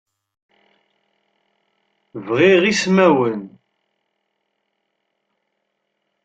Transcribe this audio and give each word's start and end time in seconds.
Bɣiɣ 2.25 2.61
ismawen. 2.71 3.41